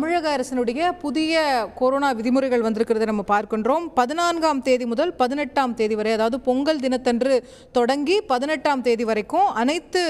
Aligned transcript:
தமிழக 0.00 0.28
அரசினுடைய 0.36 0.82
புதிய 1.00 1.40
கொரோனா 1.78 2.10
விதிமுறைகள் 2.18 2.62
வந்திருக்கிறத 2.66 3.06
நம்ம 3.10 3.22
பார்க்கின்றோம். 3.32 3.84
பதினான்காம் 3.98 4.62
தேதி 4.66 4.84
முதல் 4.92 5.12
பதினெட்டாம் 5.14 5.74
தேதி 5.80 5.94
வரை 5.98 6.12
அதாவது 6.16 6.36
பொங்கல் 6.46 6.80
தினத்தன்று 6.84 7.34
தொடங்கி 7.78 8.16
பதினெட்டாம் 8.32 8.84
தேதி 8.86 9.04
வரைக்கும் 9.10 9.48
அனைத்து 9.62 10.02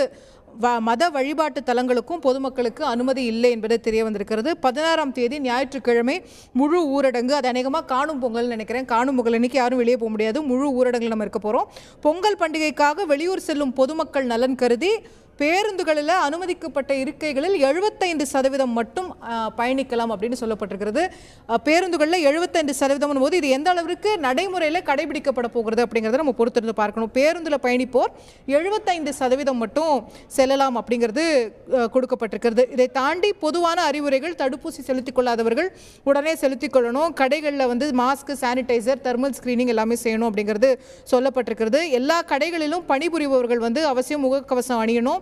வ 0.62 0.70
மத 0.88 1.02
வழிபாட்டு 1.16 1.60
தலங்களுக்கும் 1.66 2.22
பொதுமக்களுக்கு 2.26 2.82
அனுமதி 2.92 3.22
இல்லை 3.32 3.50
என்பது 3.56 3.76
தெரிய 3.86 4.04
வந்திருக்கிறது. 4.06 4.50
பதினாறாம் 4.66 5.14
தேதி 5.18 5.36
ஞாயிற்றுக்கிழமை 5.40 6.16
முழு 6.60 6.78
ஊரடங்கு. 6.94 7.34
அது 7.40 7.50
அநேகமாக 7.52 7.84
காணும் 7.94 8.20
பொங்கல் 8.24 8.52
நினைக்கிறேன். 8.54 8.88
காணும் 8.94 9.16
பொங்கல் 9.18 9.38
இன்னைக்கு 9.38 9.58
யாரும் 9.62 9.80
வெளியே 9.82 9.98
போக 10.02 10.10
முடியாது. 10.14 10.40
முழு 10.50 10.68
ஊரடங்கில் 10.78 11.12
நம்ம 11.14 11.26
இருக்க 11.28 11.42
போகிறோம் 11.44 11.68
பொங்கல் 12.06 12.40
பண்டிகைக்காக 12.44 13.06
வெளியூர் 13.12 13.46
செல்லும் 13.48 13.74
பொதுமக்கள் 13.80 14.30
நலன் 14.34 14.60
கருதி 14.62 14.92
பேருந்துகளில் 15.40 16.14
அனுமதிக்கப்பட்ட 16.26 16.92
இருக்கைகளில் 17.02 17.56
எழுபத்தைந்து 17.68 18.24
சதவீதம் 18.32 18.74
மட்டும் 18.78 19.08
பயணிக்கலாம் 19.58 20.12
அப்படின்னு 20.14 20.38
சொல்லப்பட்டிருக்கிறது. 20.40 21.02
பேருந்துகளில் 21.68 22.26
எழுபத்தைந்து 22.30 22.72
சதவீதம் 22.80 23.22
போது 23.24 23.38
இது 23.40 23.48
எந்த 23.56 23.68
அளவிற்கு 23.74 24.10
நடைமுறையில் 24.26 24.80
கடைபிடிக்கப்பட 24.90 25.48
போகிறது 25.56 25.84
அப்படிங்கிறத 25.84 26.20
நம்ம 26.22 26.34
பொறுத்திருந்து 26.40 26.76
பார்க்கணும். 26.82 27.12
பேருந்தில் 27.18 27.58
பயணிப்போர் 27.66 28.12
எழுபத்தைந்து 28.58 29.14
சதவீதம் 29.20 29.60
மட்டும் 29.64 29.94
செல்லலாம் 30.36 30.78
அப்படிங்கிறது 30.80 31.24
கொடுக்கப்பட்டிருக்கிறது. 31.94 32.64
இதை 32.76 32.88
தாண்டி 33.00 33.32
பொதுவான 33.46 33.78
அறிவுரைகள் 33.90 34.38
தடுப்பூசி 34.42 34.82
செலுத்திக் 34.90 35.18
கொள்ளாதவர்கள் 35.18 35.70
உடனே 36.10 36.34
செலுத்திக் 36.42 36.74
கொள்ளணும். 36.76 37.16
கடைகளில் 37.22 37.70
வந்து 37.72 37.88
மாஸ்க் 38.02 38.34
சானிடைசர் 38.44 39.04
தெர்மல் 39.08 39.36
ஸ்கிரீனிங் 39.40 39.72
எல்லாமே 39.76 39.98
செய்யணும் 40.04 40.28
அப்படிங்கிறது 40.30 40.72
சொல்லப்பட்டிருக்கிறது. 41.14 41.82
எல்லா 42.00 42.20
கடைகளிலும் 42.34 42.86
பணிபுரிபவர்கள் 42.92 43.64
வந்து 43.66 43.82
அவசியம் 43.92 44.24
முகக்கவசம் 44.28 44.80
அணியணும். 44.84 45.20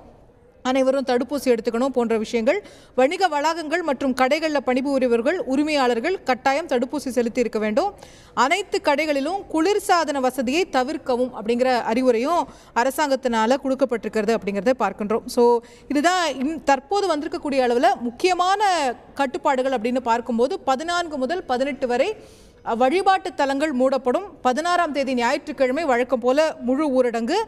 அனைவரும் 0.70 1.06
தடுப்பூசி 1.10 1.48
எடுத்துக்கணும் 1.54 1.94
போன்ற 1.96 2.16
விஷயங்கள். 2.24 2.60
வணிக 3.00 3.28
வளாகங்கள் 3.34 3.84
மற்றும் 3.90 4.14
கடைகளில் 4.20 4.64
பணிபுரிபவர்கள் 4.68 5.38
உரிமையாளர்கள் 5.52 6.16
கட்டாயம் 6.30 6.70
தடுப்பூசி 6.72 7.10
செலுத்தி 7.18 7.42
இருக்க 7.44 7.60
வேண்டும். 7.64 7.90
அனைத்து 8.44 8.78
கடைகளிலும் 8.88 9.40
குளிர்சாதன 9.54 10.22
வசதியை 10.26 10.64
தவிர்க்கவும் 10.76 11.32
அப்படிங்கிற 11.38 11.70
அறிவுரையும் 11.92 12.42
அரசாங்கத்தினால் 12.82 13.60
கொடுக்கப்பட்டிருக்கிறது 13.64 14.34
அப்படிங்கிறத 14.38 14.74
பார்க்கின்றோம். 14.84 15.24
ஸோ 15.36 15.44
இதுதான் 15.92 16.24
இன் 16.42 16.58
தற்போது 16.70 17.06
வந்திருக்கக்கூடிய 17.12 17.60
அளவில் 17.66 17.90
முக்கியமான 18.08 18.62
கட்டுப்பாடுகள் 19.20 19.76
அப்படின்னு 19.78 20.02
பார்க்கும்போது 20.10 20.54
பதினான்கு 20.68 21.16
முதல் 21.22 21.42
பதினெட்டு 21.52 21.86
வரை 21.92 22.08
வழிபாட்டு 22.64 23.30
தலங்கள் 23.40 23.72
மூடப்படும். 23.80 24.28
பதினாறாம் 24.46 24.94
தேதி 24.96 25.14
ஞாயிற்றுக்கிழமை 25.14 25.84
வழக்கம் 25.92 26.24
போல 26.26 26.38
முழு 26.68 26.86
ஊரடங்கு. 26.98 27.38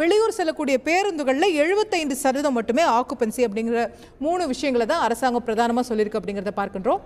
வெளியூர் 0.00 0.36
செல்லக்கூடிய 0.38 0.76
பேருந்துகளில் 0.88 1.54
எழுபத்தைந்து 1.62 2.16
சதவீதம் 2.22 2.56
மட்டுமே 2.58 2.82
ஆக்குபென்சி 2.98 3.42
அப்படிங்கிற 3.46 3.78
மூணு 4.24 4.42
விஷயங்களை 4.46 4.86
தான் 4.86 5.04
அரசாங்கம் 5.06 5.46
பிரதானமாக 5.46 5.88
சொல்லியிருக்கு 5.88 6.20
அப்படிங்கிறத 6.20 6.52
பார்க்கின்றோம். 6.60 7.00